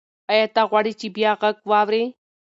[0.31, 2.03] ایا ته غواړې چې بیا غږ واورې؟